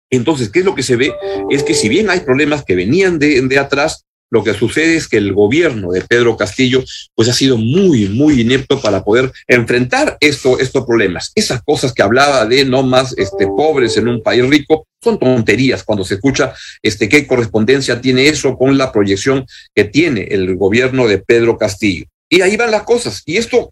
Entonces, 0.09 0.49
¿qué 0.49 0.59
es 0.59 0.65
lo 0.65 0.75
que 0.75 0.83
se 0.83 0.95
ve? 0.95 1.13
Es 1.49 1.63
que 1.63 1.73
si 1.73 1.89
bien 1.89 2.09
hay 2.09 2.21
problemas 2.21 2.63
que 2.63 2.75
venían 2.75 3.19
de, 3.19 3.41
de 3.41 3.59
atrás, 3.59 4.05
lo 4.31 4.43
que 4.43 4.53
sucede 4.53 4.95
es 4.95 5.07
que 5.07 5.17
el 5.17 5.33
gobierno 5.33 5.91
de 5.91 6.01
Pedro 6.01 6.35
Castillo 6.35 6.83
pues 7.13 7.29
ha 7.29 7.33
sido 7.33 7.57
muy, 7.57 8.09
muy 8.09 8.41
inepto 8.41 8.81
para 8.81 9.03
poder 9.03 9.31
enfrentar 9.47 10.17
esto, 10.19 10.59
estos 10.59 10.85
problemas. 10.85 11.31
Esas 11.35 11.61
cosas 11.63 11.93
que 11.93 12.01
hablaba 12.01 12.45
de 12.45 12.65
no 12.65 12.83
más 12.83 13.15
este, 13.17 13.47
pobres 13.47 13.97
en 13.97 14.07
un 14.07 14.21
país 14.21 14.47
rico 14.47 14.87
son 15.01 15.19
tonterías 15.19 15.83
cuando 15.83 16.03
se 16.03 16.15
escucha 16.15 16.53
este, 16.81 17.07
qué 17.07 17.27
correspondencia 17.27 18.01
tiene 18.01 18.27
eso 18.27 18.57
con 18.57 18.77
la 18.77 18.91
proyección 18.91 19.45
que 19.73 19.85
tiene 19.85 20.23
el 20.31 20.55
gobierno 20.57 21.07
de 21.07 21.19
Pedro 21.19 21.57
Castillo. 21.57 22.05
Y 22.27 22.41
ahí 22.41 22.57
van 22.57 22.71
las 22.71 22.83
cosas. 22.83 23.21
Y 23.25 23.37
esto 23.37 23.71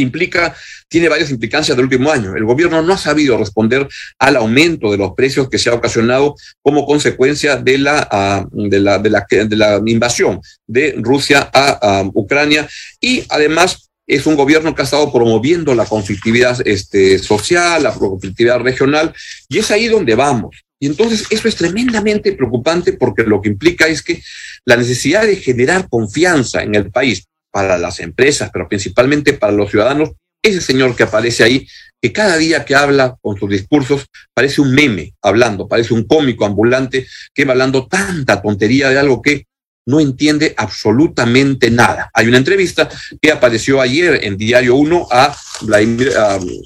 implica, 0.00 0.54
tiene 0.88 1.08
varias 1.08 1.30
implicancias 1.30 1.76
del 1.76 1.84
último 1.86 2.10
año. 2.10 2.36
El 2.36 2.44
gobierno 2.44 2.82
no 2.82 2.92
ha 2.92 2.98
sabido 2.98 3.36
responder 3.36 3.88
al 4.18 4.36
aumento 4.36 4.90
de 4.90 4.98
los 4.98 5.12
precios 5.12 5.48
que 5.48 5.58
se 5.58 5.70
ha 5.70 5.74
ocasionado 5.74 6.34
como 6.62 6.86
consecuencia 6.86 7.56
de 7.56 7.78
la, 7.78 8.46
uh, 8.52 8.68
de 8.68 8.80
la, 8.80 8.98
de 8.98 9.10
la, 9.10 9.26
de 9.28 9.56
la 9.56 9.80
invasión 9.86 10.40
de 10.66 10.94
Rusia 10.98 11.50
a, 11.52 12.00
a 12.00 12.10
Ucrania 12.14 12.68
y 13.00 13.24
además 13.28 13.90
es 14.10 14.26
un 14.26 14.34
gobierno 14.34 14.74
que 14.74 14.82
ha 14.82 14.84
estado 14.84 15.12
promoviendo 15.12 15.74
la 15.74 15.86
conflictividad 15.86 16.58
este, 16.66 17.18
social, 17.18 17.82
la 17.84 17.92
conflictividad 17.92 18.58
regional, 18.58 19.14
y 19.48 19.58
es 19.58 19.70
ahí 19.70 19.86
donde 19.86 20.16
vamos. 20.16 20.64
Y 20.80 20.86
entonces 20.86 21.26
eso 21.30 21.46
es 21.46 21.54
tremendamente 21.54 22.32
preocupante 22.32 22.94
porque 22.94 23.22
lo 23.22 23.40
que 23.40 23.50
implica 23.50 23.86
es 23.86 24.02
que 24.02 24.20
la 24.64 24.76
necesidad 24.76 25.22
de 25.22 25.36
generar 25.36 25.88
confianza 25.88 26.62
en 26.62 26.74
el 26.74 26.90
país 26.90 27.24
para 27.50 27.78
las 27.78 28.00
empresas, 28.00 28.50
pero 28.52 28.68
principalmente 28.68 29.32
para 29.32 29.52
los 29.52 29.70
ciudadanos, 29.70 30.10
ese 30.42 30.60
señor 30.60 30.96
que 30.96 31.02
aparece 31.02 31.44
ahí, 31.44 31.66
que 32.00 32.12
cada 32.12 32.36
día 32.38 32.64
que 32.64 32.74
habla 32.74 33.16
con 33.20 33.36
sus 33.38 33.50
discursos 33.50 34.06
parece 34.32 34.60
un 34.60 34.74
meme 34.74 35.12
hablando, 35.20 35.68
parece 35.68 35.92
un 35.92 36.04
cómico 36.04 36.46
ambulante 36.46 37.06
que 37.34 37.44
va 37.44 37.52
hablando 37.52 37.86
tanta 37.86 38.40
tontería 38.40 38.88
de 38.88 38.98
algo 38.98 39.20
que 39.20 39.44
no 39.90 40.00
entiende 40.00 40.54
absolutamente 40.56 41.70
nada. 41.70 42.10
Hay 42.14 42.28
una 42.28 42.38
entrevista 42.38 42.88
que 43.20 43.32
apareció 43.32 43.80
ayer 43.80 44.20
en 44.22 44.36
Diario 44.36 44.76
1 44.76 45.08
a 45.10 45.36
Vladimir 45.62 46.12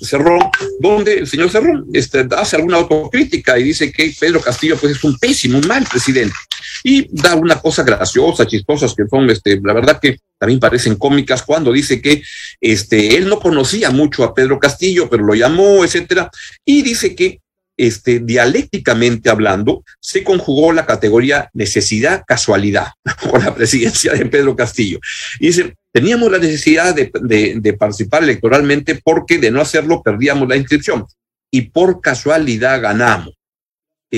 Cerrón, 0.03 0.41
donde 0.81 1.15
el 1.15 1.27
señor 1.27 1.51
Cerrón 1.51 1.87
este, 1.93 2.27
hace 2.37 2.57
alguna 2.57 2.77
autocrítica 2.79 3.59
y 3.59 3.65
dice 3.65 3.91
que 3.91 4.15
Pedro 4.19 4.41
Castillo 4.41 4.77
pues, 4.77 4.97
es 4.97 5.05
un 5.05 5.19
pésimo, 5.19 5.59
un 5.59 5.67
mal 5.67 5.85
presidente. 5.91 6.37
Y 6.83 7.07
da 7.11 7.35
una 7.35 7.61
cosa 7.61 7.83
graciosa, 7.83 8.47
chistosas, 8.47 8.95
que 8.95 9.05
son, 9.09 9.31
este, 9.31 9.61
la 9.63 9.73
verdad 9.73 9.99
que 10.01 10.19
también 10.39 10.61
parecen 10.61 10.97
cómicas, 10.97 11.43
cuando 11.43 11.73
dice 11.73 12.03
que 12.03 12.23
este, 12.61 13.17
él 13.17 13.29
no 13.29 13.41
conocía 13.41 13.91
mucho 13.91 14.25
a 14.25 14.35
Pedro 14.35 14.59
Castillo, 14.59 15.09
pero 15.09 15.25
lo 15.25 15.35
llamó, 15.35 15.85
etcétera, 15.85 16.31
y 16.65 16.83
dice 16.83 17.15
que 17.15 17.41
este, 17.77 18.21
dialécticamente 18.21 19.31
hablando, 19.31 19.85
se 20.01 20.23
conjugó 20.23 20.73
la 20.73 20.87
categoría 20.87 21.51
necesidad-casualidad 21.53 22.89
con 23.31 23.43
la 23.43 23.55
presidencia 23.55 24.13
de 24.13 24.27
Pedro 24.27 24.55
Castillo. 24.57 24.99
Y 25.41 25.49
dice, 25.49 25.75
teníamos 25.93 26.31
la 26.31 26.39
necesidad 26.39 26.95
de, 26.95 27.11
de, 27.61 27.73
participar 27.75 28.23
electoralmente 28.23 29.01
porque 29.03 29.39
de 29.39 29.51
no 29.51 29.61
hacerlo 29.61 30.03
perdíamos 30.03 30.49
la 30.49 30.57
inscripción 30.57 31.07
y 31.51 31.63
por 31.63 32.01
casualidad 32.01 32.81
ganamos 32.81 33.35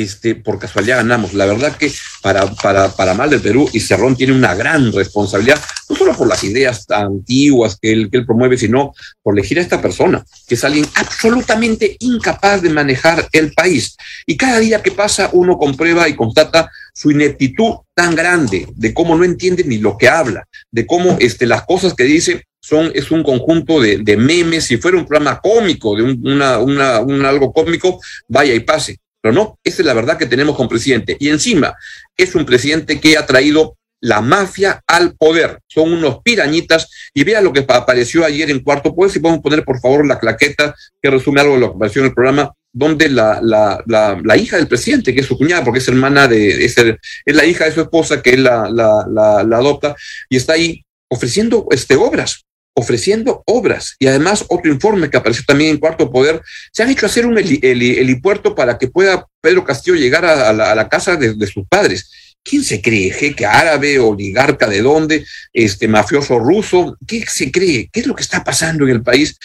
este, 0.03 0.35
por 0.35 0.59
casualidad 0.59 0.99
ganamos. 0.99 1.33
La 1.33 1.47
verdad 1.47 1.75
que 1.77 1.91
para, 2.21 2.47
para, 2.55 2.91
para 2.91 3.15
mal 3.15 3.31
del 3.31 3.41
Perú, 3.41 3.69
y 3.73 3.81
Cerrón 3.81 4.15
tiene 4.15 4.35
una 4.35 4.55
gran 4.55 4.93
responsabilidad, 4.93 5.59
no 5.89 5.97
solo 5.97 6.15
por 6.15 6.29
las 6.29 6.45
ideas 6.45 6.85
antiguas 6.91 7.79
que 7.81 7.93
él, 7.93 8.11
que 8.11 8.19
él 8.19 8.27
promueve, 8.27 8.59
sino 8.59 8.93
por 9.23 9.35
elegir 9.35 9.59
a 9.59 9.63
esta 9.63 9.81
persona, 9.81 10.23
que 10.47 10.55
es 10.55 10.65
alguien 10.65 10.87
absolutamente 10.97 11.97
incapaz 12.01 12.61
de 12.61 12.69
manejar 12.69 13.27
el 13.33 13.53
país. 13.55 13.97
Y 14.27 14.37
cada 14.37 14.59
día 14.59 14.83
que 14.83 14.91
pasa 14.91 15.31
uno 15.33 15.57
comprueba 15.57 16.09
y 16.09 16.15
constata 16.15 16.71
su 16.93 17.11
ineptitud 17.11 17.77
tan 17.95 18.15
grande, 18.15 18.67
de 18.75 18.93
cómo 18.93 19.17
no 19.17 19.25
entiende 19.25 19.65
ni 19.65 19.79
lo 19.79 19.97
que 19.97 20.09
habla, 20.09 20.47
de 20.71 20.87
cómo 20.87 21.17
este, 21.21 21.47
las 21.47 21.65
cosas 21.65 21.95
que 21.95 22.05
dice 22.05 22.45
son, 22.61 22.91
es 22.95 23.11
un 23.11 23.23
conjunto 23.23 23.81
de, 23.81 24.17
memes, 24.17 24.65
si 24.65 24.77
fuera 24.77 24.99
un 24.99 25.07
programa 25.07 25.41
cómico, 25.41 25.97
de 25.97 26.03
una, 26.03 26.59
una, 26.59 27.01
un 27.01 27.25
algo 27.25 27.53
cómico, 27.53 28.01
vaya 28.29 28.53
y 28.53 28.61
pase 28.61 28.99
pero 29.27 29.35
no, 29.35 29.59
esa 29.65 29.83
es 29.83 29.87
la 29.87 29.93
verdad 29.93 30.17
que 30.17 30.27
tenemos 30.27 30.55
con 30.55 30.69
presidente. 30.69 31.17
Y 31.19 31.31
encima, 31.31 31.75
es 32.17 32.37
un 32.37 32.47
presidente 32.47 33.01
que 33.01 33.19
ha 33.19 33.27
traído 33.27 33.77
la 34.01 34.21
mafia 34.21 34.85
al 34.87 35.17
poder. 35.17 35.59
Son 35.67 35.93
unos 35.93 36.19
pirañitas. 36.23 36.89
Y 37.13 37.25
vea 37.25 37.41
lo 37.41 37.53
que 37.53 37.67
apareció 37.67 38.25
ayer 38.25 38.49
en 38.53 38.61
cuarto 38.61 38.95
poder. 38.95 39.11
Si 39.11 39.19
podemos 39.19 39.43
poner, 39.43 39.65
por 39.65 39.81
favor, 39.81 40.07
la 40.07 40.21
claqueta 40.21 40.77
que 41.03 41.11
resume 41.11 41.41
algo 41.41 41.55
de 41.55 41.61
lo 41.61 41.71
que 41.71 41.75
apareció 41.75 42.03
en 42.03 42.07
el 42.07 42.15
programa, 42.15 42.53
donde 42.73 43.09
la, 43.09 43.41
la, 43.43 43.83
la, 44.23 44.37
hija 44.37 44.59
del 44.59 44.69
presidente, 44.69 45.13
que 45.13 45.23
es 45.23 45.27
su 45.27 45.37
cuñada, 45.37 45.65
porque 45.65 45.81
es 45.81 45.89
hermana 45.89 46.29
de, 46.29 46.65
es, 46.65 46.79
es 46.79 47.35
la 47.35 47.47
hija 47.47 47.65
de 47.65 47.73
su 47.73 47.81
esposa, 47.81 48.23
que 48.23 48.37
la, 48.37 48.71
la, 48.71 49.41
adopta, 49.41 49.97
y 50.29 50.37
está 50.37 50.53
ahí 50.53 50.85
ofreciendo 51.09 51.67
este, 51.73 51.97
obras 51.97 52.46
ofreciendo 52.79 53.43
obras. 53.47 53.97
Y 53.99 54.07
además, 54.07 54.45
otro 54.49 54.71
informe 54.71 55.09
que 55.09 55.17
apareció 55.17 55.45
también 55.47 55.71
en 55.71 55.79
Cuarto 55.79 56.11
Poder, 56.11 56.43
se 56.73 56.83
han 56.83 56.91
hecho 56.91 57.07
hacer 57.07 57.27
un 57.27 57.39
helipuerto 57.39 58.55
para 58.55 58.77
que 58.77 58.89
pueda 58.89 59.27
Pedro 59.41 59.65
Castillo 59.65 59.97
llegar 59.97 60.25
a, 60.27 60.53
la, 60.53 60.89
casa 60.89 61.17
de, 61.17 61.47
sus 61.47 61.67
padres. 61.69 62.11
¿Quién 62.49 62.63
se 62.63 62.81
cree? 62.81 63.11
¿Jeque 63.11 63.45
árabe, 63.45 63.99
oligarca 63.99 64.69
de 64.69 64.81
dónde? 64.81 65.27
Este 65.53 65.89
mafioso 65.89 66.39
ruso. 66.39 66.97
¿Qué 67.05 67.25
se 67.27 67.51
cree? 67.51 67.91
¿Qué 67.93 68.01
es 68.01 68.07
lo 68.07 68.15
que 68.15 68.23
está 68.23 68.45
pasando 68.45 68.85
en 68.85 68.91
el 68.91 69.03
país? 69.03 69.37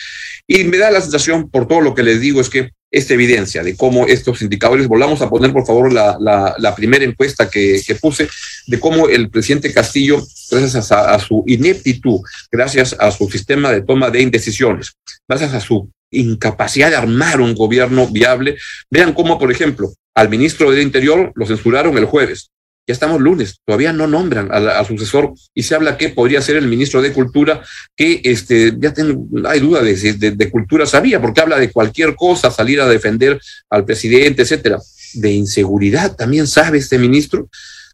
Y 0.45 0.65
me 0.65 0.77
da 0.77 0.91
la 0.91 1.01
sensación, 1.01 1.49
por 1.49 1.67
todo 1.67 1.81
lo 1.81 1.95
que 1.95 2.03
les 2.03 2.21
digo, 2.21 2.41
es 2.41 2.49
que 2.49 2.69
esta 2.91 3.15
evidencia 3.15 3.63
de 3.63 3.75
cómo 3.75 4.05
estos 4.05 4.43
indicadores, 4.43 4.87
volvamos 4.87 5.21
a 5.21 5.29
poner 5.29 5.51
por 5.51 5.65
favor 5.65 5.91
la, 5.91 6.75
primera 6.75 7.03
encuesta 7.03 7.49
que, 7.49 7.81
puse, 7.99 8.29
de 8.67 8.79
cómo 8.79 9.09
el 9.09 9.31
presidente 9.31 9.73
Castillo, 9.73 10.21
gracias 10.51 10.91
a, 10.91 11.17
su 11.17 11.43
ineptitud, 11.47 12.19
gracias 12.51 12.95
a 12.99 13.09
su 13.09 13.27
sistema 13.29 13.71
de 13.71 13.81
toma 13.81 14.11
de 14.11 14.21
indecisiones, 14.21 14.91
gracias 15.27 15.53
a 15.53 15.59
su 15.59 15.89
incapacidad 16.11 16.91
de 16.91 16.97
armar 16.97 17.41
un 17.41 17.55
gobierno 17.55 18.07
viable, 18.07 18.57
vean 18.91 19.13
cómo, 19.13 19.39
por 19.39 19.51
ejemplo, 19.51 19.91
al 20.13 20.29
ministro 20.29 20.69
del 20.69 20.81
Interior 20.81 21.31
lo 21.35 21.45
censuraron 21.47 21.97
el 21.97 22.05
jueves, 22.05 22.51
ya 22.87 22.93
estamos 22.93 23.21
lunes, 23.21 23.59
todavía 23.65 23.93
no 23.93 24.07
nombran 24.07 24.49
al, 24.51 24.85
sucesor 24.85 25.33
y 25.53 25.63
se 25.63 25.75
habla 25.75 25.97
que 25.97 26.09
podría 26.09 26.41
ser 26.41 26.55
el 26.55 26.67
ministro 26.67 27.01
de 27.01 27.13
Cultura, 27.13 27.61
que 27.95 28.21
este, 28.23 28.73
ya 28.77 28.93
tengo, 28.93 29.27
hay 29.47 29.59
duda 29.59 29.81
de, 29.81 30.49
cultura 30.51 30.85
sabía, 30.85 31.21
porque 31.21 31.41
habla 31.41 31.59
de 31.59 31.71
cualquier 31.71 32.15
cosa, 32.15 32.49
salir 32.49 32.81
a 32.81 32.87
defender 32.87 33.39
al 33.69 33.85
presidente, 33.85 34.41
etcétera. 34.41 34.79
De 35.13 35.31
inseguridad 35.31 36.15
también 36.15 36.47
sabe 36.47 36.79
este 36.79 36.97
ministro. 36.97 37.49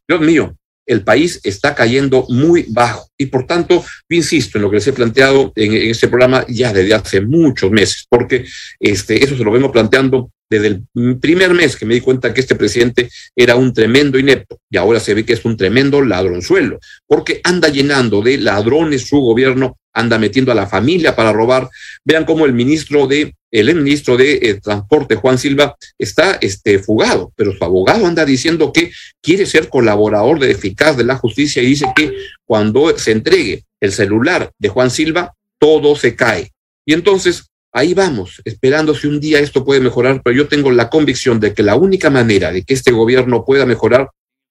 Dios 0.08 0.22
mío, 0.22 0.56
el 0.86 1.04
país 1.04 1.42
está 1.44 1.76
cayendo 1.76 2.26
muy 2.30 2.66
bajo. 2.70 3.10
Y 3.18 3.26
por 3.28 3.46
tanto, 3.46 3.84
insisto 4.10 4.58
en 4.58 4.62
lo 4.62 4.70
que 4.70 4.78
les 4.78 4.88
he 4.88 4.94
planteado 4.94 5.52
en, 5.56 5.74
este 5.74 6.08
programa 6.08 6.46
ya 6.48 6.72
desde 6.72 6.94
hace 6.94 7.22
muchos 7.22 7.70
meses, 7.72 8.06
porque 8.10 8.46
este, 8.80 9.24
eso 9.24 9.36
se 9.36 9.44
lo 9.44 9.52
vengo 9.52 9.72
planteando 9.72 10.32
desde 10.50 10.68
el 10.68 11.18
primer 11.20 11.54
mes 11.54 11.76
que 11.76 11.86
me 11.86 11.96
di 11.96 12.02
cuenta 12.02 12.34
que 12.34 12.42
este 12.42 12.56
presidente 12.56 13.10
era 13.36 13.56
un 13.56 13.74
tremendo 13.74 14.18
inepto 14.18 14.60
y 14.70 14.78
ahora 14.78 15.00
se 15.00 15.14
ve 15.14 15.26
que 15.26 15.34
es 15.34 15.46
un 15.46 15.58
tremendo 15.58 16.02
ladronzuelo, 16.02 16.80
porque 17.06 17.42
anda 17.44 17.70
llenando 17.70 18.22
de 18.22 18.38
ladrones 18.38 19.08
su 19.08 19.20
gobierno, 19.20 19.78
anda 19.94 20.18
metiendo 20.18 20.52
a 20.52 20.56
la 20.56 20.68
familia 20.68 21.16
para 21.16 21.34
robar. 21.34 21.70
Vean 22.06 22.26
cómo 22.26 22.46
el 22.46 22.54
ministro 22.54 23.08
de 23.08 23.34
el 23.50 23.74
ministro 23.76 24.18
de 24.18 24.34
eh, 24.34 24.60
Transporte, 24.62 25.16
Juan 25.16 25.38
Silva, 25.38 25.78
está 25.98 26.38
este, 26.42 26.80
fugado, 26.80 27.32
pero 27.36 27.56
su 27.56 27.64
abogado 27.64 28.06
anda 28.06 28.26
diciendo 28.26 28.74
que 28.74 28.92
quiere 29.22 29.46
ser 29.46 29.70
colaborador 29.70 30.40
de 30.40 30.52
eficaz 30.52 30.98
de 30.98 31.06
la 31.06 31.16
justicia 31.16 31.64
y 31.64 31.68
dice 31.68 31.86
que 31.96 32.14
cuando 32.46 32.98
se 32.98 33.12
entregue 33.12 33.64
el 33.80 33.94
celular 33.94 34.52
de 34.60 34.70
Juan 34.70 34.92
Silva, 34.92 35.34
todo 35.60 35.96
se 35.96 36.16
cae. 36.16 36.52
Y 36.86 36.94
entonces 36.94 37.50
ahí 37.72 37.94
vamos, 37.94 38.42
esperando 38.46 38.96
si 38.96 39.08
un 39.08 39.20
día 39.20 39.40
esto 39.40 39.64
puede 39.64 39.82
mejorar, 39.82 40.22
pero 40.24 40.36
yo 40.36 40.48
tengo 40.48 40.72
la 40.72 40.90
convicción 40.90 41.40
de 41.40 41.54
que 41.54 41.64
la 41.64 41.76
única 41.76 42.10
manera 42.10 42.52
de 42.52 42.64
que 42.64 42.74
este 42.74 42.92
gobierno 42.92 43.46
pueda 43.46 43.66
mejorar 43.66 44.10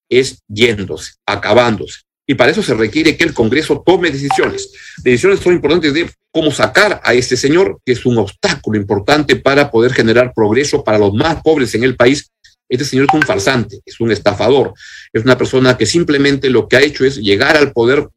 es 0.09 0.43
yéndose, 0.49 1.15
acabándose. 1.27 2.01
Y 2.29 2.35
para 2.35 2.51
eso 2.51 2.63
se 2.63 2.75
requiere 2.75 3.17
que 3.17 3.25
el 3.25 3.33
Congreso 3.33 3.83
tome 3.87 4.11
decisiones. 4.11 4.73
Decisiones 5.03 5.41
son 5.41 5.55
importantes 5.55 5.95
de 5.95 6.11
cómo 6.33 6.51
sacar 6.51 7.01
a 7.05 7.15
este 7.15 7.37
señor, 7.37 7.81
que 7.85 7.93
es 7.93 8.05
un 8.05 8.19
obstáculo 8.19 8.79
importante 8.79 9.37
para 9.37 9.71
poder 9.71 9.93
generar 9.93 10.33
progreso 10.35 10.83
para 10.83 10.99
los 10.99 11.15
más 11.15 11.41
pobres 11.43 11.75
en 11.77 11.85
el 11.85 11.95
país. 11.95 12.31
Este 12.69 12.85
señor 12.85 13.07
es 13.09 13.15
un 13.15 13.23
farsante, 13.23 13.81
es 13.87 14.01
un 14.01 14.11
estafador, 14.11 14.75
es 15.13 15.23
una 15.23 15.39
persona 15.39 15.77
que 15.77 15.87
simplemente 15.87 16.51
lo 16.51 16.67
que 16.67 16.77
ha 16.77 16.83
hecho 16.83 17.05
es 17.05 17.17
llegar 17.17 17.57
al 17.57 17.73
poder 17.73 18.09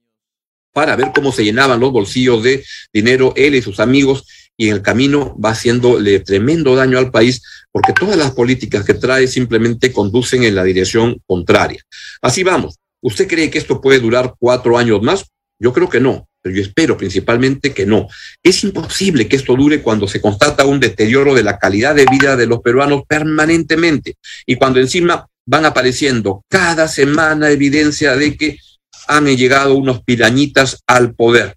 para 0.74 0.96
ver 0.96 1.12
cómo 1.14 1.32
se 1.32 1.44
llenaban 1.44 1.80
los 1.80 1.92
bolsillos 1.92 2.42
de 2.42 2.64
dinero 2.92 3.34
él 3.36 3.56
y 3.56 3.62
sus 3.62 3.80
amigos 3.80 4.26
y 4.60 4.68
en 4.68 4.76
el 4.76 4.82
camino 4.82 5.38
va 5.40 5.52
haciéndole 5.52 6.20
tremendo 6.20 6.76
daño 6.76 6.98
al 6.98 7.12
país 7.12 7.42
porque 7.72 7.94
todas 7.94 8.18
las 8.18 8.32
políticas 8.32 8.84
que 8.84 8.94
trae 8.94 9.26
simplemente 9.26 9.94
conducen 9.94 10.44
en 10.44 10.54
la 10.54 10.66
dirección 10.66 11.18
contraria. 11.26 11.82
Así 12.22 12.44
vamos. 12.44 12.76
¿Usted 13.02 13.26
cree 13.26 13.50
que 13.50 13.58
esto 13.58 13.80
puede 13.80 14.02
durar 14.02 14.36
cuatro 14.38 14.78
años 14.78 15.02
más? 15.02 15.24
Yo 15.60 15.72
creo 15.72 15.90
que 15.90 16.02
no, 16.02 16.28
pero 16.42 16.54
yo 16.54 16.62
espero 16.62 16.98
principalmente 16.98 17.74
que 17.74 17.86
no. 17.86 18.10
Es 18.44 18.62
imposible 18.66 19.30
que 19.30 19.38
esto 19.38 19.56
dure 19.56 19.82
cuando 19.82 20.10
se 20.10 20.20
constata 20.20 20.66
un 20.66 20.82
deterioro 20.82 21.34
de 21.34 21.44
la 21.44 21.58
calidad 21.58 21.96
de 21.96 22.06
vida 22.12 22.36
de 22.36 22.46
los 22.46 22.60
peruanos 22.60 23.04
permanentemente 23.08 24.18
y 24.46 24.58
cuando 24.58 24.82
encima 24.82 25.26
van 25.46 25.64
apareciendo 25.64 26.44
cada 26.50 26.90
semana 26.90 27.50
evidencia 27.50 28.18
de 28.18 28.36
que 28.36 28.58
han 29.08 29.26
llegado 29.26 29.76
unos 29.76 30.04
pirañitas 30.04 30.84
al 30.86 31.16
poder 31.16 31.56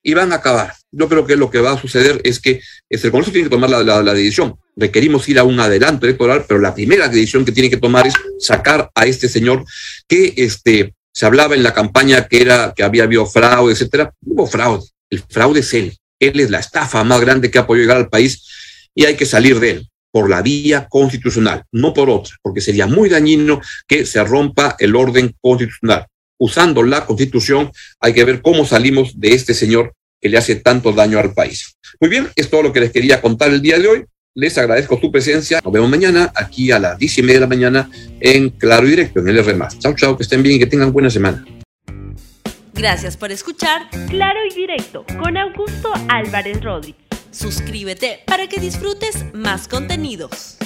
y 0.00 0.14
van 0.14 0.32
a 0.32 0.36
acabar. 0.36 0.74
Yo 0.98 1.10
creo 1.10 1.26
que 1.26 1.36
lo 1.36 1.50
que 1.50 1.60
va 1.60 1.72
a 1.72 1.80
suceder 1.80 2.22
es 2.24 2.40
que 2.40 2.60
el 2.88 3.10
Congreso 3.10 3.30
tiene 3.30 3.48
que 3.48 3.54
tomar 3.54 3.68
la, 3.68 4.14
decisión. 4.14 4.56
Requerimos 4.74 5.28
ir 5.28 5.38
a 5.38 5.44
un 5.44 5.60
adelanto 5.60 6.06
electoral, 6.06 6.46
pero 6.48 6.58
la 6.58 6.74
primera 6.74 7.06
decisión 7.08 7.44
que 7.44 7.52
tiene 7.52 7.68
que 7.68 7.76
tomar 7.76 8.06
es 8.06 8.14
sacar 8.38 8.90
a 8.94 9.04
este 9.04 9.28
señor 9.28 9.66
que 10.08 10.32
este, 10.36 10.94
se 11.12 11.26
hablaba 11.26 11.54
en 11.54 11.62
la 11.62 11.74
campaña 11.74 12.26
que, 12.26 12.40
era, 12.40 12.72
que 12.74 12.82
había 12.82 13.02
habido 13.02 13.26
fraude, 13.26 13.74
etcétera. 13.74 14.10
hubo 14.24 14.46
fraude. 14.46 14.86
El 15.10 15.22
fraude 15.28 15.60
es 15.60 15.74
él. 15.74 15.94
Él 16.18 16.40
es 16.40 16.48
la 16.48 16.60
estafa 16.60 17.04
más 17.04 17.20
grande 17.20 17.50
que 17.50 17.58
ha 17.58 17.66
podido 17.66 17.82
llegar 17.82 17.98
al 17.98 18.08
país 18.08 18.42
y 18.94 19.04
hay 19.04 19.16
que 19.16 19.26
salir 19.26 19.60
de 19.60 19.70
él 19.72 19.88
por 20.10 20.30
la 20.30 20.40
vía 20.40 20.86
constitucional, 20.88 21.64
no 21.72 21.92
por 21.92 22.08
otra, 22.08 22.34
porque 22.40 22.62
sería 22.62 22.86
muy 22.86 23.10
dañino 23.10 23.60
que 23.86 24.06
se 24.06 24.24
rompa 24.24 24.76
el 24.78 24.96
orden 24.96 25.36
constitucional 25.42 26.06
usando 26.38 26.82
la 26.82 27.06
constitución, 27.06 27.70
hay 28.00 28.12
que 28.12 28.24
ver 28.24 28.42
cómo 28.42 28.64
salimos 28.64 29.18
de 29.18 29.34
este 29.34 29.54
señor 29.54 29.94
que 30.20 30.28
le 30.28 30.38
hace 30.38 30.56
tanto 30.56 30.92
daño 30.92 31.18
al 31.18 31.34
país. 31.34 31.76
Muy 32.00 32.10
bien, 32.10 32.28
es 32.36 32.50
todo 32.50 32.62
lo 32.62 32.72
que 32.72 32.80
les 32.80 32.92
quería 32.92 33.20
contar 33.20 33.50
el 33.50 33.62
día 33.62 33.78
de 33.78 33.88
hoy. 33.88 34.04
Les 34.34 34.56
agradezco 34.58 35.00
su 35.00 35.10
presencia. 35.10 35.60
Nos 35.64 35.72
vemos 35.72 35.88
mañana 35.88 36.30
aquí 36.34 36.70
a 36.70 36.78
las 36.78 36.98
diez 36.98 37.16
y 37.18 37.22
media 37.22 37.36
de 37.36 37.40
la 37.40 37.46
mañana 37.46 37.90
en 38.20 38.50
Claro 38.50 38.86
y 38.86 38.90
Directo, 38.90 39.20
en 39.20 39.28
el 39.28 39.38
R. 39.38 39.58
Chao, 39.78 39.94
chao, 39.94 40.16
que 40.16 40.24
estén 40.24 40.42
bien 40.42 40.56
y 40.56 40.58
que 40.58 40.66
tengan 40.66 40.92
buena 40.92 41.08
semana. 41.08 41.44
Gracias 42.74 43.16
por 43.16 43.32
escuchar 43.32 43.88
Claro 44.10 44.40
y 44.50 44.54
Directo 44.54 45.06
con 45.18 45.38
Augusto 45.38 45.90
Álvarez 46.08 46.62
Rodríguez. 46.62 47.00
Suscríbete 47.30 48.20
para 48.26 48.48
que 48.48 48.60
disfrutes 48.60 49.24
más 49.32 49.68
contenidos. 49.68 50.58